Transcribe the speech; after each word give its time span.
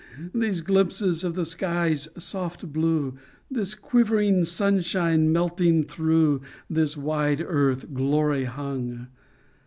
These 0.33 0.61
glimpses 0.61 1.23
of 1.23 1.35
the 1.35 1.45
sky's 1.45 2.07
soft 2.17 2.73
blue, 2.73 3.19
This 3.51 3.75
quivering 3.75 4.45
sunshine 4.45 5.31
melting 5.31 5.83
through, 5.83 6.41
This 6.67 6.97
wide 6.97 7.45
earth, 7.47 7.93
glory 7.93 8.45
hung! 8.45 9.09